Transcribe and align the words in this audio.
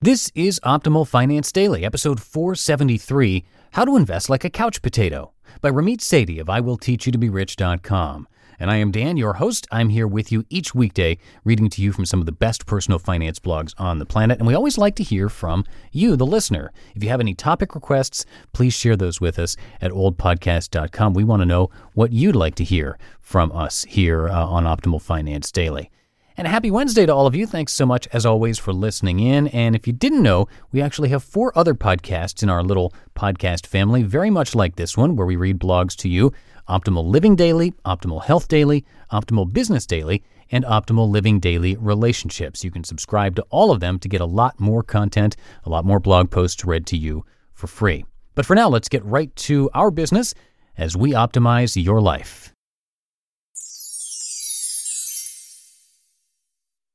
This 0.00 0.30
is 0.36 0.60
Optimal 0.60 1.08
Finance 1.08 1.50
Daily, 1.50 1.84
episode 1.84 2.20
473 2.20 3.44
How 3.72 3.84
to 3.84 3.96
Invest 3.96 4.30
Like 4.30 4.44
a 4.44 4.50
Couch 4.50 4.80
Potato 4.80 5.32
by 5.60 5.72
Ramit 5.72 5.98
Sethi 5.98 6.40
of 6.40 6.46
IWillTeachYouToBeRich.com. 6.46 8.28
And 8.60 8.70
I 8.72 8.76
am 8.76 8.90
Dan, 8.90 9.16
your 9.16 9.34
host. 9.34 9.68
I'm 9.70 9.88
here 9.88 10.08
with 10.08 10.32
you 10.32 10.44
each 10.50 10.74
weekday, 10.74 11.18
reading 11.44 11.70
to 11.70 11.82
you 11.82 11.92
from 11.92 12.04
some 12.04 12.18
of 12.18 12.26
the 12.26 12.32
best 12.32 12.66
personal 12.66 12.98
finance 12.98 13.38
blogs 13.38 13.72
on 13.78 13.98
the 13.98 14.06
planet. 14.06 14.38
And 14.38 14.48
we 14.48 14.54
always 14.54 14.76
like 14.76 14.96
to 14.96 15.04
hear 15.04 15.28
from 15.28 15.64
you, 15.92 16.16
the 16.16 16.26
listener. 16.26 16.72
If 16.96 17.04
you 17.04 17.10
have 17.10 17.20
any 17.20 17.34
topic 17.34 17.76
requests, 17.76 18.26
please 18.52 18.74
share 18.74 18.96
those 18.96 19.20
with 19.20 19.38
us 19.38 19.56
at 19.80 19.92
oldpodcast.com. 19.92 21.14
We 21.14 21.22
want 21.22 21.40
to 21.42 21.46
know 21.46 21.70
what 21.94 22.12
you'd 22.12 22.34
like 22.34 22.56
to 22.56 22.64
hear 22.64 22.98
from 23.20 23.52
us 23.52 23.84
here 23.84 24.28
uh, 24.28 24.44
on 24.44 24.64
Optimal 24.64 25.00
Finance 25.00 25.52
Daily. 25.52 25.90
And 26.36 26.46
happy 26.46 26.70
Wednesday 26.70 27.04
to 27.04 27.14
all 27.14 27.26
of 27.26 27.34
you. 27.34 27.46
Thanks 27.46 27.72
so 27.72 27.84
much, 27.84 28.06
as 28.12 28.24
always, 28.24 28.58
for 28.58 28.72
listening 28.72 29.18
in. 29.18 29.48
And 29.48 29.74
if 29.74 29.88
you 29.88 29.92
didn't 29.92 30.22
know, 30.22 30.46
we 30.70 30.80
actually 30.80 31.08
have 31.08 31.24
four 31.24 31.56
other 31.56 31.74
podcasts 31.74 32.44
in 32.44 32.48
our 32.48 32.62
little 32.62 32.92
podcast 33.16 33.66
family, 33.66 34.04
very 34.04 34.30
much 34.30 34.54
like 34.54 34.76
this 34.76 34.96
one, 34.96 35.16
where 35.16 35.26
we 35.26 35.34
read 35.34 35.58
blogs 35.58 35.96
to 35.96 36.08
you 36.08 36.32
Optimal 36.68 37.04
Living 37.04 37.34
Daily, 37.36 37.72
Optimal 37.84 38.24
Health 38.24 38.48
Daily, 38.48 38.84
Optimal 39.12 39.52
Business 39.52 39.86
Daily, 39.86 40.22
and 40.50 40.64
Optimal 40.64 41.08
Living 41.08 41.40
Daily 41.40 41.76
Relationships. 41.76 42.64
You 42.64 42.70
can 42.70 42.84
subscribe 42.84 43.36
to 43.36 43.46
all 43.50 43.70
of 43.70 43.80
them 43.80 43.98
to 44.00 44.08
get 44.08 44.20
a 44.20 44.26
lot 44.26 44.60
more 44.60 44.82
content, 44.82 45.36
a 45.64 45.70
lot 45.70 45.84
more 45.84 46.00
blog 46.00 46.30
posts 46.30 46.64
read 46.64 46.86
to 46.86 46.96
you 46.96 47.24
for 47.54 47.66
free. 47.66 48.04
But 48.34 48.46
for 48.46 48.54
now, 48.54 48.68
let's 48.68 48.88
get 48.88 49.04
right 49.04 49.34
to 49.36 49.70
our 49.74 49.90
business 49.90 50.34
as 50.76 50.96
we 50.96 51.12
optimize 51.12 51.82
your 51.82 52.00
life. 52.00 52.52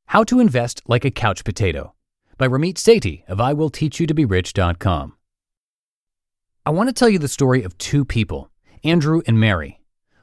How 0.07 0.23
to 0.25 0.39
Invest 0.39 0.83
Like 0.87 1.05
a 1.05 1.11
Couch 1.11 1.43
Potato 1.43 1.95
by 2.37 2.47
Ramit 2.47 2.75
Sethi 2.75 3.27
of 3.27 3.39
IWillTeachYouToBeRich.com. 3.39 5.13
I 6.65 6.69
want 6.69 6.87
to 6.87 6.93
tell 6.93 7.09
you 7.09 7.19
the 7.19 7.27
story 7.27 7.63
of 7.63 7.77
two 7.77 8.05
people, 8.05 8.49
Andrew 8.83 9.21
and 9.25 9.39
Mary. 9.39 9.79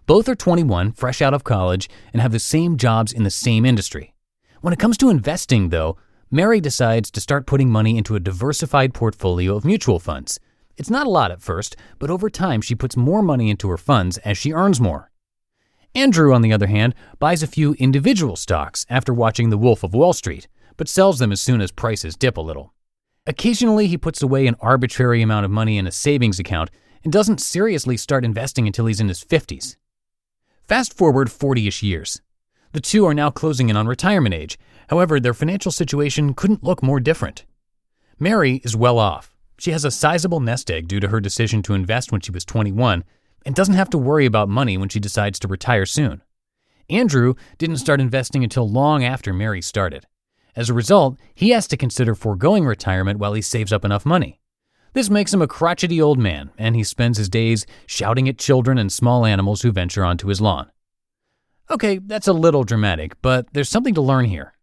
Both 0.07 0.29
are 0.29 0.35
21, 0.35 0.93
fresh 0.93 1.23
out 1.23 1.33
of 1.33 1.45
college, 1.45 1.89
and 2.13 2.21
have 2.21 2.33
the 2.33 2.39
same 2.39 2.77
jobs 2.77 3.13
in 3.13 3.23
the 3.23 3.31
same 3.31 3.65
industry. 3.65 4.15
When 4.61 4.75
it 4.75 4.79
comes 4.79 4.99
to 4.99 5.09
investing, 5.09 5.71
though, 5.71 5.97
Mary 6.31 6.61
decides 6.61 7.11
to 7.13 7.21
start 7.21 7.47
putting 7.47 7.71
money 7.71 7.97
into 7.97 8.17
a 8.17 8.21
diversified 8.21 8.93
portfolio 8.93 9.57
of 9.57 9.65
mutual 9.65 9.99
funds. 9.99 10.39
It's 10.77 10.91
not 10.91 11.07
a 11.07 11.11
lot 11.11 11.31
at 11.31 11.41
first, 11.41 11.75
but 11.99 12.11
over 12.11 12.29
time 12.29 12.61
she 12.61 12.75
puts 12.75 12.97
more 12.97 13.23
money 13.23 13.49
into 13.49 13.69
her 13.71 13.79
funds 13.79 14.19
as 14.19 14.37
she 14.37 14.53
earns 14.53 14.81
more. 14.81 15.11
Andrew, 15.95 16.35
on 16.35 16.43
the 16.43 16.53
other 16.53 16.67
hand, 16.67 16.95
buys 17.19 17.43
a 17.43 17.49
few 17.49 17.73
individual 17.75 18.37
stocks 18.37 18.85
after 18.91 19.15
watching 19.15 19.49
The 19.49 19.59
Wolf 19.59 19.83
of 19.83 19.95
Wall 19.95 20.13
Street, 20.13 20.49
but 20.77 20.89
sells 20.89 21.19
them 21.19 21.33
as 21.33 21.41
soon 21.41 21.61
as 21.61 21.73
prices 21.73 22.15
dip 22.15 22.37
a 22.37 22.43
little. 22.43 22.75
Occasionally, 23.27 23.87
he 23.87 23.97
puts 23.97 24.23
away 24.23 24.47
an 24.47 24.57
arbitrary 24.61 25.23
amount 25.23 25.47
of 25.47 25.51
money 25.51 25.79
in 25.79 25.87
a 25.87 25.93
savings 25.93 26.39
account 26.39 26.71
and 27.03 27.13
doesn't 27.13 27.41
seriously 27.41 27.97
start 27.97 28.25
investing 28.25 28.67
until 28.67 28.87
he's 28.87 29.01
in 29.01 29.09
his 29.09 29.25
50s. 29.25 29.77
Fast 30.63 30.97
forward 30.97 31.31
40 31.31 31.67
ish 31.67 31.83
years. 31.83 32.21
The 32.73 32.81
two 32.81 33.05
are 33.07 33.15
now 33.15 33.31
closing 33.31 33.69
in 33.69 33.77
on 33.77 33.89
retirement 33.89 34.35
age. 34.35 34.59
However, 34.89 35.19
their 35.19 35.35
financial 35.35 35.73
situation 35.73 36.35
couldn't 36.35 36.63
look 36.63 36.83
more 36.83 37.01
different. 37.01 37.45
Mary 38.19 38.61
is 38.65 38.77
well 38.77 38.99
off. 38.99 39.35
She 39.59 39.73
has 39.73 39.85
a 39.85 39.91
sizable 39.91 40.41
nest 40.41 40.71
egg 40.71 40.89
due 40.89 41.01
to 41.01 41.09
her 41.09 41.21
decision 41.21 41.63
to 41.63 41.75
invest 41.75 42.13
when 42.13 42.21
she 42.21 42.31
was 42.31 42.45
21 42.45 43.05
and 43.45 43.55
doesn't 43.55 43.75
have 43.75 43.91
to 43.91 43.99
worry 43.99 44.27
about 44.27 44.49
money 44.49 44.77
when 44.77 44.89
she 44.89 45.01
decides 45.01 45.39
to 45.41 45.49
retire 45.49 45.87
soon. 45.87 46.23
Andrew 46.89 47.35
didn't 47.59 47.77
start 47.79 48.01
investing 48.01 48.43
until 48.43 48.69
long 48.69 49.05
after 49.05 49.33
Mary 49.33 49.63
started. 49.63 50.07
As 50.57 50.69
a 50.69 50.75
result, 50.75 51.19
he 51.35 51.51
has 51.51 51.67
to 51.69 51.77
consider 51.77 52.15
foregoing 52.15 52.65
retirement 52.65 53.19
while 53.19 53.35
he 53.35 53.43
saves 53.43 53.73
up 53.73 53.85
enough 53.85 54.05
money. 54.05 54.40
This 54.93 55.11
makes 55.11 55.33
him 55.33 55.43
a 55.43 55.47
crotchety 55.47 56.01
old 56.03 56.19
man, 56.19 56.51
and 56.59 56.75
he 56.75 56.83
spends 56.83 57.19
his 57.19 57.29
days 57.29 57.67
shouting 57.87 58.29
at 58.29 58.39
children 58.39 58.79
and 58.79 58.93
small 58.93 59.25
animals 59.25 59.63
who 59.63 59.71
venture 59.71 60.05
onto 60.05 60.29
his 60.29 60.41
lawn. 60.41 60.71
Okay, 61.71 61.99
that's 61.99 62.27
a 62.27 62.33
little 62.33 62.65
dramatic, 62.65 63.21
but 63.23 63.47
there's 63.53 63.69
something 63.69 63.95
to 63.95 64.01
learn 64.01 64.25
here. 64.25 64.55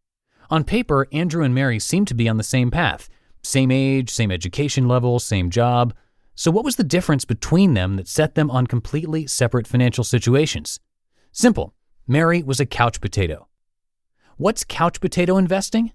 On 0.49 0.63
paper, 0.63 1.07
Andrew 1.13 1.43
and 1.43 1.55
Mary 1.55 1.79
seem 1.79 2.03
to 2.05 2.13
be 2.13 2.27
on 2.27 2.37
the 2.37 2.43
same 2.43 2.71
path 2.71 3.09
same 3.43 3.71
age, 3.71 4.09
same 4.09 4.29
education 4.29 4.87
level, 4.87 5.19
same 5.19 5.49
job. 5.49 5.93
So, 6.35 6.51
what 6.51 6.65
was 6.65 6.75
the 6.75 6.83
difference 6.83 7.23
between 7.23 7.73
them 7.73 7.95
that 7.95 8.07
set 8.07 8.35
them 8.35 8.51
on 8.51 8.67
completely 8.67 9.25
separate 9.25 9.65
financial 9.65 10.03
situations? 10.03 10.79
Simple 11.31 11.73
Mary 12.07 12.43
was 12.43 12.59
a 12.59 12.65
couch 12.65 12.99
potato. 12.99 13.47
What's 14.35 14.65
couch 14.65 14.99
potato 14.99 15.37
investing? 15.37 15.93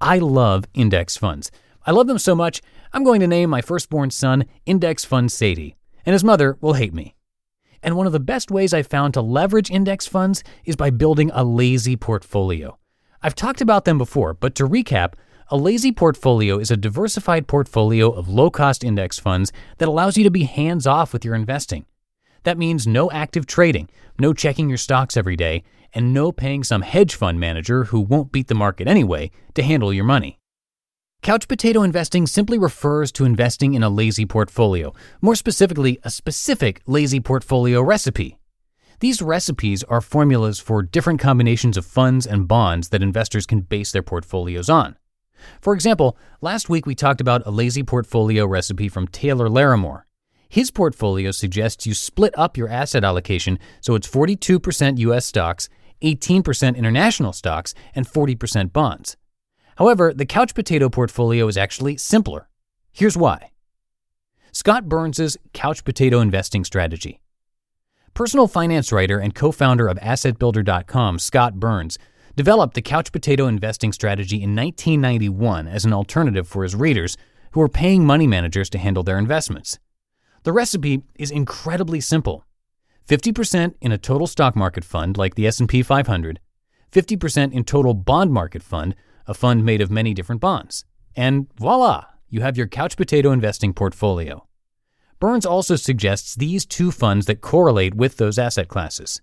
I 0.00 0.18
love 0.18 0.64
index 0.74 1.16
funds. 1.16 1.50
I 1.88 1.90
love 1.90 2.06
them 2.06 2.18
so 2.18 2.34
much, 2.34 2.60
I'm 2.92 3.02
going 3.02 3.20
to 3.20 3.26
name 3.26 3.48
my 3.48 3.62
firstborn 3.62 4.10
son 4.10 4.44
Index 4.66 5.06
Fund 5.06 5.30
Sethi, 5.30 5.74
and 6.04 6.12
his 6.12 6.22
mother 6.22 6.58
will 6.60 6.74
hate 6.74 6.92
me. 6.92 7.14
And 7.82 7.96
one 7.96 8.06
of 8.06 8.12
the 8.12 8.20
best 8.20 8.50
ways 8.50 8.74
I've 8.74 8.88
found 8.88 9.14
to 9.14 9.22
leverage 9.22 9.70
index 9.70 10.06
funds 10.06 10.44
is 10.66 10.76
by 10.76 10.90
building 10.90 11.30
a 11.32 11.44
lazy 11.44 11.96
portfolio. 11.96 12.76
I've 13.22 13.34
talked 13.34 13.62
about 13.62 13.86
them 13.86 13.96
before, 13.96 14.34
but 14.34 14.54
to 14.56 14.68
recap, 14.68 15.14
a 15.50 15.56
lazy 15.56 15.90
portfolio 15.90 16.58
is 16.58 16.70
a 16.70 16.76
diversified 16.76 17.48
portfolio 17.48 18.10
of 18.10 18.28
low 18.28 18.50
cost 18.50 18.84
index 18.84 19.18
funds 19.18 19.50
that 19.78 19.88
allows 19.88 20.18
you 20.18 20.24
to 20.24 20.30
be 20.30 20.44
hands 20.44 20.86
off 20.86 21.14
with 21.14 21.24
your 21.24 21.34
investing. 21.34 21.86
That 22.42 22.58
means 22.58 22.86
no 22.86 23.10
active 23.12 23.46
trading, 23.46 23.88
no 24.18 24.34
checking 24.34 24.68
your 24.68 24.76
stocks 24.76 25.16
every 25.16 25.36
day, 25.36 25.64
and 25.94 26.12
no 26.12 26.32
paying 26.32 26.64
some 26.64 26.82
hedge 26.82 27.14
fund 27.14 27.40
manager 27.40 27.84
who 27.84 28.00
won't 28.00 28.30
beat 28.30 28.48
the 28.48 28.54
market 28.54 28.88
anyway 28.88 29.30
to 29.54 29.62
handle 29.62 29.90
your 29.90 30.04
money. 30.04 30.37
Couch 31.22 31.48
potato 31.48 31.82
investing 31.82 32.26
simply 32.26 32.58
refers 32.58 33.12
to 33.12 33.24
investing 33.24 33.74
in 33.74 33.82
a 33.82 33.90
lazy 33.90 34.24
portfolio, 34.24 34.94
more 35.20 35.34
specifically, 35.34 35.98
a 36.02 36.10
specific 36.10 36.80
lazy 36.86 37.20
portfolio 37.20 37.82
recipe. 37.82 38.38
These 39.00 39.20
recipes 39.20 39.84
are 39.84 40.00
formulas 40.00 40.58
for 40.58 40.82
different 40.82 41.20
combinations 41.20 41.76
of 41.76 41.84
funds 41.84 42.26
and 42.26 42.48
bonds 42.48 42.88
that 42.88 43.02
investors 43.02 43.46
can 43.46 43.60
base 43.60 43.92
their 43.92 44.02
portfolios 44.02 44.68
on. 44.68 44.96
For 45.60 45.74
example, 45.74 46.16
last 46.40 46.68
week 46.68 46.86
we 46.86 46.94
talked 46.94 47.20
about 47.20 47.46
a 47.46 47.50
lazy 47.50 47.82
portfolio 47.82 48.46
recipe 48.46 48.88
from 48.88 49.06
Taylor 49.06 49.48
Larimore. 49.48 50.02
His 50.48 50.70
portfolio 50.70 51.30
suggests 51.30 51.86
you 51.86 51.94
split 51.94 52.32
up 52.36 52.56
your 52.56 52.68
asset 52.68 53.04
allocation 53.04 53.58
so 53.80 53.94
it's 53.94 54.08
42% 54.08 54.98
US 54.98 55.26
stocks, 55.26 55.68
18% 56.02 56.76
international 56.76 57.32
stocks, 57.32 57.74
and 57.94 58.06
40% 58.06 58.72
bonds. 58.72 59.16
However, 59.78 60.12
the 60.12 60.26
couch 60.26 60.56
potato 60.56 60.88
portfolio 60.88 61.46
is 61.46 61.56
actually 61.56 61.98
simpler. 61.98 62.48
Here's 62.90 63.16
why. 63.16 63.52
Scott 64.50 64.88
Burns' 64.88 65.36
couch 65.52 65.84
potato 65.84 66.20
investing 66.20 66.64
strategy. 66.64 67.20
Personal 68.12 68.48
finance 68.48 68.90
writer 68.90 69.20
and 69.20 69.36
co 69.36 69.52
founder 69.52 69.86
of 69.86 69.96
AssetBuilder.com, 69.98 71.20
Scott 71.20 71.60
Burns, 71.60 71.96
developed 72.34 72.74
the 72.74 72.82
couch 72.82 73.12
potato 73.12 73.46
investing 73.46 73.92
strategy 73.92 74.42
in 74.42 74.56
1991 74.56 75.68
as 75.68 75.84
an 75.84 75.92
alternative 75.92 76.48
for 76.48 76.64
his 76.64 76.74
readers 76.74 77.16
who 77.52 77.60
were 77.60 77.68
paying 77.68 78.04
money 78.04 78.26
managers 78.26 78.68
to 78.70 78.78
handle 78.78 79.04
their 79.04 79.16
investments. 79.16 79.78
The 80.42 80.52
recipe 80.52 81.04
is 81.14 81.30
incredibly 81.30 82.00
simple. 82.00 82.44
50% 83.08 83.74
in 83.80 83.92
a 83.92 83.98
total 83.98 84.26
stock 84.26 84.56
market 84.56 84.84
fund 84.84 85.16
like 85.16 85.36
the 85.36 85.46
S&P 85.46 85.84
500, 85.84 86.40
50% 86.90 87.52
in 87.52 87.62
total 87.62 87.94
bond 87.94 88.32
market 88.32 88.64
fund, 88.64 88.96
a 89.28 89.34
fund 89.34 89.64
made 89.64 89.80
of 89.80 89.90
many 89.90 90.14
different 90.14 90.40
bonds. 90.40 90.84
And 91.14 91.46
voila, 91.56 92.06
you 92.28 92.40
have 92.40 92.56
your 92.56 92.66
couch 92.66 92.96
potato 92.96 93.30
investing 93.30 93.72
portfolio. 93.72 94.46
Burns 95.20 95.46
also 95.46 95.76
suggests 95.76 96.34
these 96.34 96.64
two 96.64 96.90
funds 96.90 97.26
that 97.26 97.40
correlate 97.40 97.94
with 97.94 98.16
those 98.16 98.38
asset 98.38 98.68
classes. 98.68 99.20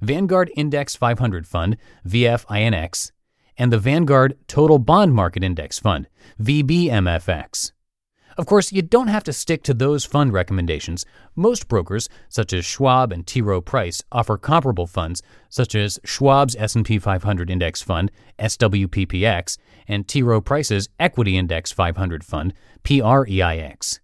Vanguard 0.00 0.50
Index 0.56 0.94
500 0.94 1.46
Fund, 1.46 1.76
VFINX, 2.06 3.12
and 3.56 3.72
the 3.72 3.78
Vanguard 3.78 4.36
Total 4.46 4.78
Bond 4.78 5.14
Market 5.14 5.42
Index 5.42 5.78
Fund, 5.78 6.08
VBMFX. 6.40 7.72
Of 8.38 8.44
course, 8.44 8.70
you 8.70 8.82
don't 8.82 9.08
have 9.08 9.24
to 9.24 9.32
stick 9.32 9.62
to 9.62 9.72
those 9.72 10.04
fund 10.04 10.34
recommendations. 10.34 11.06
Most 11.34 11.68
brokers, 11.68 12.08
such 12.28 12.52
as 12.52 12.66
Schwab 12.66 13.10
and 13.10 13.26
T. 13.26 13.40
Rowe 13.40 13.62
Price, 13.62 14.02
offer 14.12 14.36
comparable 14.36 14.86
funds, 14.86 15.22
such 15.48 15.74
as 15.74 15.98
Schwab's 16.04 16.54
S&P 16.56 16.98
500 16.98 17.48
Index 17.48 17.80
Fund 17.80 18.10
(SWPPX) 18.38 19.56
and 19.88 20.06
T. 20.06 20.22
Rowe 20.22 20.42
Price's 20.42 20.90
Equity 21.00 21.38
Index 21.38 21.72
500 21.72 22.22
Fund 22.22 22.52
(PREIX). 22.84 24.00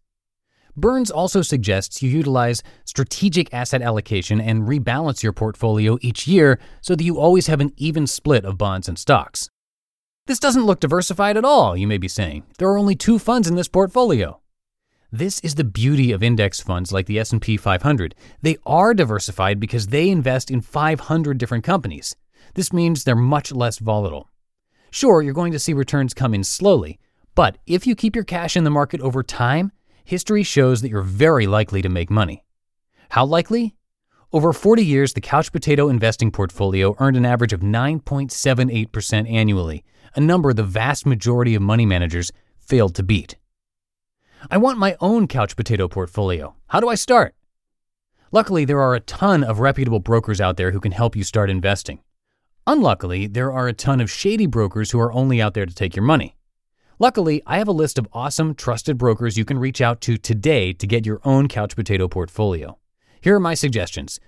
Burns 0.75 1.11
also 1.11 1.43
suggests 1.43 2.02
you 2.02 2.08
utilize 2.08 2.62
strategic 2.87 3.52
asset 3.52 3.82
allocation 3.82 4.40
and 4.40 4.62
rebalance 4.62 5.23
your 5.23 5.34
portfolio 5.34 5.99
each 6.00 6.26
year 6.26 6.58
so 6.81 6.94
that 6.94 7.05
you 7.05 7.19
always 7.19 7.49
have 7.49 7.61
an 7.61 7.73
even 7.76 8.06
split 8.06 8.46
of 8.46 8.56
bonds 8.56 8.88
and 8.88 8.99
stocks. 8.99 9.50
This 10.26 10.38
doesn't 10.38 10.66
look 10.66 10.78
diversified 10.78 11.36
at 11.36 11.44
all, 11.44 11.76
you 11.76 11.88
may 11.88 11.98
be 11.98 12.06
saying. 12.06 12.44
There 12.58 12.69
are 12.69 12.78
only 12.78 12.94
two 12.94 13.19
funds 13.19 13.48
in 13.48 13.56
this 13.56 13.66
portfolio. 13.66 14.40
This 15.10 15.40
is 15.40 15.56
the 15.56 15.64
beauty 15.64 16.12
of 16.12 16.22
index 16.22 16.60
funds 16.60 16.92
like 16.92 17.06
the 17.06 17.19
S&P 17.19 17.56
500. 17.56 18.14
They 18.40 18.56
are 18.64 18.94
diversified 18.94 19.58
because 19.58 19.88
they 19.88 20.08
invest 20.08 20.48
in 20.48 20.60
500 20.60 21.38
different 21.38 21.64
companies. 21.64 22.14
This 22.54 22.72
means 22.72 23.02
they're 23.02 23.16
much 23.16 23.50
less 23.50 23.78
volatile. 23.78 24.30
Sure, 24.92 25.22
you're 25.22 25.34
going 25.34 25.52
to 25.52 25.58
see 25.58 25.72
returns 25.72 26.14
come 26.14 26.34
in 26.34 26.44
slowly, 26.44 27.00
but 27.34 27.58
if 27.66 27.84
you 27.84 27.96
keep 27.96 28.14
your 28.14 28.24
cash 28.24 28.56
in 28.56 28.62
the 28.62 28.70
market 28.70 29.00
over 29.00 29.24
time, 29.24 29.72
history 30.04 30.44
shows 30.44 30.82
that 30.82 30.90
you're 30.90 31.02
very 31.02 31.48
likely 31.48 31.82
to 31.82 31.88
make 31.88 32.10
money. 32.10 32.44
How 33.08 33.24
likely? 33.24 33.74
Over 34.32 34.52
40 34.52 34.84
years, 34.84 35.14
the 35.14 35.20
couch 35.20 35.50
potato 35.50 35.88
investing 35.88 36.30
portfolio 36.30 36.94
earned 37.00 37.16
an 37.16 37.26
average 37.26 37.52
of 37.52 37.60
9.78% 37.60 39.30
annually, 39.30 39.84
a 40.14 40.20
number 40.20 40.52
the 40.52 40.62
vast 40.62 41.06
majority 41.06 41.54
of 41.54 41.62
money 41.62 41.86
managers 41.86 42.32
failed 42.58 42.94
to 42.96 43.02
beat. 43.02 43.36
I 44.50 44.58
want 44.58 44.78
my 44.78 44.96
own 45.00 45.28
couch 45.28 45.56
potato 45.56 45.88
portfolio. 45.88 46.54
How 46.68 46.80
do 46.80 46.88
I 46.88 46.94
start? 46.94 47.34
Luckily, 48.32 48.64
there 48.64 48.80
are 48.80 48.94
a 48.94 49.00
ton 49.00 49.44
of 49.44 49.60
reputable 49.60 50.00
brokers 50.00 50.40
out 50.40 50.56
there 50.56 50.72
who 50.72 50.80
can 50.80 50.92
help 50.92 51.14
you 51.14 51.22
start 51.22 51.50
investing. 51.50 52.00
Unluckily, 52.66 53.26
there 53.26 53.52
are 53.52 53.68
a 53.68 53.72
ton 53.72 54.00
of 54.00 54.10
shady 54.10 54.46
brokers 54.46 54.90
who 54.90 54.98
are 55.00 55.12
only 55.12 55.42
out 55.42 55.54
there 55.54 55.66
to 55.66 55.74
take 55.74 55.94
your 55.94 56.04
money. 56.04 56.36
Luckily, 56.98 57.42
I 57.46 57.58
have 57.58 57.68
a 57.68 57.72
list 57.72 57.98
of 57.98 58.08
awesome, 58.12 58.54
trusted 58.54 58.96
brokers 58.96 59.36
you 59.36 59.44
can 59.44 59.58
reach 59.58 59.80
out 59.80 60.00
to 60.02 60.16
today 60.16 60.72
to 60.72 60.86
get 60.86 61.04
your 61.04 61.20
own 61.24 61.48
couch 61.48 61.74
potato 61.74 62.08
portfolio. 62.08 62.78
Here 63.20 63.36
are 63.36 63.40
my 63.40 63.54
suggestions 63.54 64.20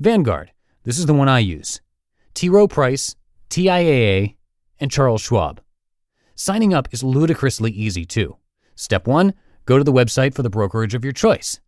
Vanguard, 0.00 0.52
this 0.84 0.98
is 0.98 1.06
the 1.06 1.14
one 1.14 1.28
I 1.28 1.38
use. 1.38 1.80
T. 2.34 2.48
Rowe 2.48 2.66
Price, 2.66 3.14
TIAA, 3.50 4.34
and 4.82 4.90
Charles 4.90 5.22
Schwab. 5.22 5.62
Signing 6.34 6.74
up 6.74 6.88
is 6.90 7.04
ludicrously 7.04 7.70
easy 7.70 8.04
too. 8.04 8.36
Step 8.74 9.06
1 9.06 9.32
Go 9.64 9.78
to 9.78 9.84
the 9.84 9.92
website 9.92 10.34
for 10.34 10.42
the 10.42 10.50
brokerage 10.50 10.92
of 10.92 11.04
your 11.04 11.12
choice. 11.12 11.60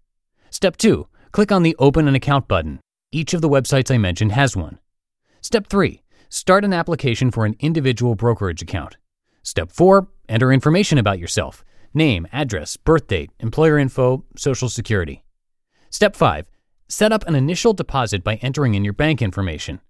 Step 0.51 0.77
2 0.77 1.07
Click 1.31 1.53
on 1.53 1.63
the 1.63 1.77
Open 1.79 2.09
an 2.09 2.17
Account 2.17 2.49
button. 2.49 2.81
Each 3.13 3.33
of 3.33 3.41
the 3.41 3.49
websites 3.49 3.95
I 3.95 3.99
mentioned 3.99 4.33
has 4.33 4.57
one. 4.57 4.81
Step 5.41 5.69
3 5.69 6.03
Start 6.29 6.65
an 6.65 6.73
application 6.73 7.31
for 7.31 7.47
an 7.47 7.55
individual 7.61 8.17
brokerage 8.17 8.63
account. 8.63 8.97
Step 9.45 9.71
4 9.71 10.09
Enter 10.29 10.53
information 10.53 10.99
about 10.99 11.21
yourself 11.21 11.65
name, 11.95 12.27
address, 12.33 12.77
birth 12.77 13.07
date, 13.07 13.31
employer 13.39 13.79
info, 13.79 14.25
social 14.37 14.69
security. 14.69 15.23
Step 15.89 16.17
5 16.17 16.51
Set 16.89 17.13
up 17.13 17.25
an 17.29 17.37
initial 17.37 17.73
deposit 17.75 18.25
by 18.25 18.35
entering 18.37 18.75
in 18.75 18.83
your 18.83 18.93
bank 18.93 19.23
information. 19.23 19.81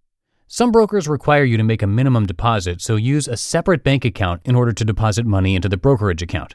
Some 0.57 0.71
brokers 0.71 1.09
require 1.09 1.43
you 1.43 1.57
to 1.57 1.65
make 1.65 1.83
a 1.83 1.87
minimum 1.89 2.27
deposit, 2.27 2.81
so 2.81 2.95
use 2.95 3.27
a 3.27 3.37
separate 3.37 3.83
bank 3.83 4.05
account 4.05 4.41
in 4.45 4.55
order 4.55 4.73
to 4.73 4.85
deposit 4.85 5.27
money 5.27 5.57
into 5.57 5.69
the 5.69 5.77
brokerage 5.77 6.23
account. 6.23 6.55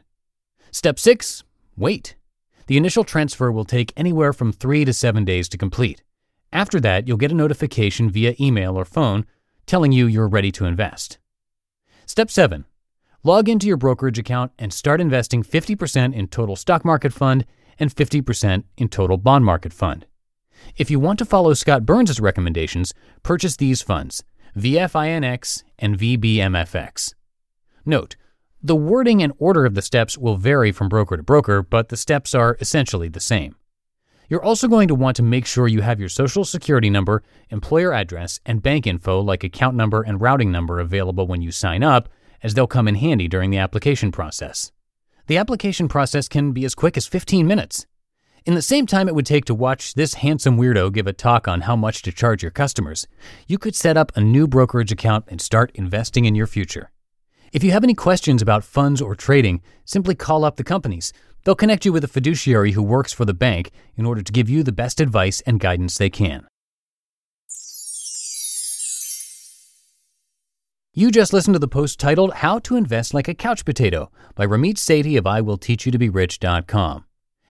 Step 0.71 0.97
6 0.97 1.43
Wait. 1.75 2.15
The 2.67 2.77
initial 2.77 3.03
transfer 3.03 3.51
will 3.51 3.65
take 3.65 3.91
anywhere 3.97 4.31
from 4.31 4.53
3 4.53 4.85
to 4.85 4.93
7 4.93 5.25
days 5.25 5.49
to 5.49 5.57
complete. 5.57 6.01
After 6.53 6.79
that, 6.79 7.09
you'll 7.09 7.17
get 7.17 7.33
a 7.33 7.35
notification 7.35 8.09
via 8.09 8.35
email 8.39 8.77
or 8.77 8.85
phone 8.85 9.25
telling 9.65 9.91
you 9.91 10.07
you're 10.07 10.29
ready 10.29 10.53
to 10.53 10.63
invest. 10.63 11.17
Step 12.05 12.31
7 12.31 12.63
Log 13.25 13.49
into 13.49 13.67
your 13.67 13.75
brokerage 13.75 14.17
account 14.17 14.53
and 14.57 14.71
start 14.71 15.01
investing 15.01 15.43
50% 15.43 16.13
in 16.13 16.29
total 16.29 16.55
stock 16.55 16.85
market 16.85 17.11
fund 17.11 17.45
and 17.77 17.93
50% 17.93 18.63
in 18.77 18.87
total 18.87 19.17
bond 19.17 19.43
market 19.43 19.73
fund. 19.73 20.05
If 20.77 20.89
you 20.91 20.99
want 20.99 21.19
to 21.19 21.25
follow 21.25 21.53
Scott 21.53 21.85
Burns' 21.85 22.19
recommendations, 22.19 22.93
purchase 23.23 23.55
these 23.55 23.81
funds, 23.81 24.23
VFINX 24.57 25.63
and 25.77 25.97
VBMFX. 25.97 27.13
Note, 27.85 28.15
the 28.61 28.75
wording 28.75 29.23
and 29.23 29.33
order 29.37 29.65
of 29.65 29.73
the 29.73 29.81
steps 29.81 30.17
will 30.17 30.35
vary 30.35 30.71
from 30.71 30.89
broker 30.89 31.17
to 31.17 31.23
broker, 31.23 31.63
but 31.63 31.89
the 31.89 31.97
steps 31.97 32.35
are 32.35 32.57
essentially 32.59 33.07
the 33.07 33.19
same. 33.19 33.55
You're 34.27 34.43
also 34.43 34.67
going 34.67 34.87
to 34.89 34.95
want 34.95 35.15
to 35.15 35.23
make 35.23 35.45
sure 35.45 35.67
you 35.67 35.81
have 35.81 35.99
your 35.99 36.09
social 36.09 36.45
security 36.45 36.89
number, 36.89 37.23
employer 37.49 37.93
address, 37.93 38.39
and 38.45 38.61
bank 38.61 38.85
info 38.85 39.21
like 39.21 39.43
account 39.43 39.75
number 39.75 40.03
and 40.03 40.21
routing 40.21 40.51
number 40.51 40.79
available 40.79 41.25
when 41.25 41.41
you 41.41 41.51
sign 41.51 41.83
up, 41.83 42.09
as 42.43 42.53
they'll 42.53 42.67
come 42.67 42.87
in 42.87 42.95
handy 42.95 43.27
during 43.27 43.49
the 43.49 43.57
application 43.57 44.11
process. 44.11 44.71
The 45.27 45.37
application 45.37 45.87
process 45.87 46.27
can 46.27 46.51
be 46.51 46.63
as 46.65 46.75
quick 46.75 46.95
as 46.95 47.07
15 47.07 47.47
minutes. 47.47 47.87
In 48.49 48.55
the 48.55 48.63
same 48.63 48.87
time 48.87 49.07
it 49.07 49.13
would 49.13 49.27
take 49.27 49.45
to 49.45 49.53
watch 49.53 49.93
this 49.93 50.15
handsome 50.15 50.57
weirdo 50.57 50.91
give 50.91 51.05
a 51.05 51.13
talk 51.13 51.47
on 51.47 51.61
how 51.61 51.75
much 51.75 52.01
to 52.01 52.11
charge 52.11 52.41
your 52.41 52.49
customers, 52.49 53.05
you 53.45 53.59
could 53.59 53.75
set 53.75 53.95
up 53.95 54.11
a 54.15 54.21
new 54.21 54.47
brokerage 54.47 54.91
account 54.91 55.25
and 55.27 55.39
start 55.39 55.69
investing 55.75 56.25
in 56.25 56.33
your 56.33 56.47
future. 56.47 56.89
If 57.53 57.63
you 57.63 57.69
have 57.69 57.83
any 57.83 57.93
questions 57.93 58.41
about 58.41 58.63
funds 58.63 59.03
or 59.03 59.13
trading, 59.13 59.61
simply 59.85 60.15
call 60.15 60.43
up 60.43 60.55
the 60.55 60.63
companies. 60.63 61.13
They'll 61.43 61.53
connect 61.53 61.85
you 61.85 61.93
with 61.93 62.03
a 62.03 62.07
fiduciary 62.07 62.71
who 62.71 62.81
works 62.81 63.13
for 63.13 63.23
the 63.23 63.35
bank 63.35 63.69
in 63.95 64.07
order 64.07 64.23
to 64.23 64.31
give 64.31 64.49
you 64.49 64.63
the 64.63 64.71
best 64.71 64.99
advice 64.99 65.41
and 65.41 65.59
guidance 65.59 65.99
they 65.99 66.09
can. 66.09 66.47
You 70.95 71.11
just 71.11 71.33
listened 71.33 71.53
to 71.53 71.59
the 71.59 71.67
post 71.67 71.99
titled 71.99 72.33
How 72.33 72.57
to 72.57 72.77
Invest 72.77 73.13
Like 73.13 73.27
a 73.27 73.35
Couch 73.35 73.63
Potato 73.63 74.11
by 74.33 74.47
Ramit 74.47 74.77
Sethi 74.77 75.19
of 75.19 75.25
IWillTeachYouToBeRich.com. 75.25 77.05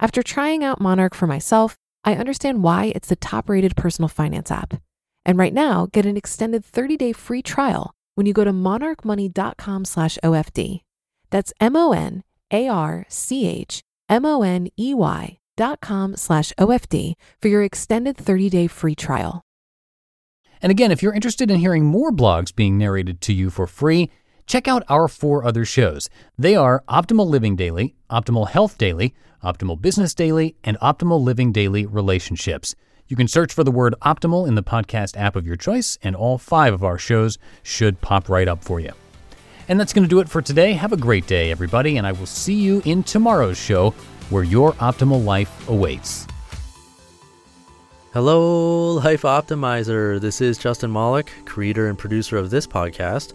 After 0.00 0.22
trying 0.22 0.62
out 0.62 0.80
Monarch 0.80 1.14
for 1.14 1.26
myself, 1.26 1.76
I 2.04 2.14
understand 2.14 2.62
why 2.62 2.92
it's 2.94 3.08
the 3.08 3.16
top 3.16 3.48
rated 3.48 3.74
personal 3.74 4.08
finance 4.08 4.50
app. 4.50 4.80
And 5.24 5.36
right 5.36 5.52
now, 5.52 5.88
get 5.90 6.06
an 6.06 6.16
extended 6.16 6.64
30-day 6.64 7.12
free 7.12 7.42
trial 7.42 7.92
when 8.14 8.24
you 8.26 8.32
go 8.32 8.44
to 8.44 8.52
monarchmoney.com 8.52 9.84
slash 9.84 10.16
OFD. 10.22 10.82
That's 11.30 11.52
M-O-N-A-R-C-H 11.60 12.22
M-O-N-E-Y 14.08 15.38
dot 15.56 15.80
com 15.80 16.16
slash 16.16 16.52
OFD 16.58 17.14
for 17.42 17.48
your 17.48 17.62
extended 17.64 18.16
30-day 18.16 18.68
free 18.68 18.94
trial. 18.94 19.42
And 20.62 20.70
again, 20.70 20.90
if 20.92 21.02
you're 21.02 21.12
interested 21.12 21.50
in 21.50 21.58
hearing 21.58 21.84
more 21.84 22.12
blogs 22.12 22.54
being 22.54 22.78
narrated 22.78 23.20
to 23.22 23.32
you 23.32 23.50
for 23.50 23.66
free, 23.66 24.10
check 24.48 24.66
out 24.66 24.82
our 24.88 25.06
four 25.06 25.44
other 25.44 25.64
shows. 25.64 26.08
They 26.38 26.56
are 26.56 26.82
Optimal 26.88 27.28
Living 27.28 27.54
Daily, 27.54 27.94
Optimal 28.10 28.48
Health 28.48 28.78
Daily, 28.78 29.14
Optimal 29.44 29.80
Business 29.80 30.14
Daily, 30.14 30.56
and 30.64 30.78
Optimal 30.80 31.22
Living 31.22 31.52
Daily 31.52 31.86
Relationships. 31.86 32.74
You 33.06 33.16
can 33.16 33.28
search 33.28 33.52
for 33.52 33.62
the 33.62 33.70
word 33.70 33.94
optimal 34.02 34.48
in 34.48 34.54
the 34.54 34.62
podcast 34.62 35.16
app 35.16 35.36
of 35.36 35.46
your 35.46 35.56
choice, 35.56 35.98
and 36.02 36.16
all 36.16 36.38
five 36.38 36.74
of 36.74 36.82
our 36.82 36.98
shows 36.98 37.38
should 37.62 38.00
pop 38.00 38.28
right 38.28 38.48
up 38.48 38.64
for 38.64 38.80
you. 38.80 38.92
And 39.68 39.78
that's 39.78 39.92
going 39.92 40.04
to 40.04 40.08
do 40.08 40.20
it 40.20 40.28
for 40.28 40.40
today. 40.40 40.72
Have 40.72 40.92
a 40.92 40.96
great 40.96 41.26
day, 41.26 41.50
everybody, 41.50 41.98
and 41.98 42.06
I 42.06 42.12
will 42.12 42.26
see 42.26 42.54
you 42.54 42.82
in 42.86 43.02
tomorrow's 43.02 43.58
show 43.58 43.90
where 44.30 44.44
your 44.44 44.72
optimal 44.74 45.24
life 45.24 45.68
awaits. 45.68 46.26
Hello, 48.14 48.94
Life 48.94 49.22
Optimizer. 49.22 50.18
This 50.18 50.40
is 50.40 50.56
Justin 50.56 50.90
Malik, 50.90 51.30
creator 51.44 51.88
and 51.88 51.98
producer 51.98 52.38
of 52.38 52.48
this 52.48 52.66
podcast, 52.66 53.34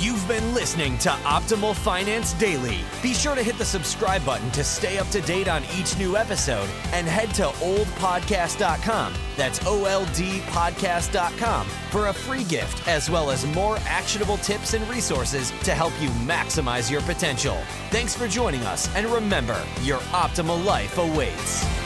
You've 0.00 0.26
been 0.26 0.54
listening 0.54 0.96
to 0.98 1.10
Optimal 1.10 1.74
Finance 1.74 2.32
Daily. 2.32 2.78
Be 3.02 3.12
sure 3.12 3.34
to 3.34 3.42
hit 3.42 3.58
the 3.58 3.66
subscribe 3.66 4.24
button 4.24 4.50
to 4.52 4.64
stay 4.64 4.96
up 4.96 5.06
to 5.08 5.20
date 5.20 5.46
on 5.46 5.62
each 5.78 5.98
new 5.98 6.16
episode 6.16 6.70
and 6.92 7.06
head 7.06 7.34
to 7.34 7.42
oldpodcast.com. 7.42 9.12
That's 9.36 9.60
O 9.66 9.84
L 9.84 10.06
D 10.14 10.38
podcast.com 10.46 11.66
for 11.90 12.06
a 12.06 12.14
free 12.14 12.44
gift 12.44 12.88
as 12.88 13.10
well 13.10 13.30
as 13.30 13.44
more 13.48 13.76
actionable 13.84 14.38
tips 14.38 14.72
and 14.72 14.88
resources 14.88 15.50
to 15.64 15.74
help 15.74 15.92
you 16.00 16.08
maximize 16.24 16.90
your 16.90 17.02
potential. 17.02 17.58
Thanks 17.90 18.16
for 18.16 18.26
joining 18.26 18.62
us 18.62 18.88
and 18.96 19.06
remember, 19.06 19.62
your 19.82 19.98
optimal 20.12 20.64
life 20.64 20.96
awaits. 20.96 21.79